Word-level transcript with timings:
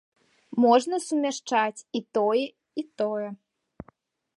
Можна 0.63 0.99
сумяшчаць 1.07 1.85
і 2.01 2.03
тое, 2.19 2.43
і 2.83 2.89
тое. 3.03 3.27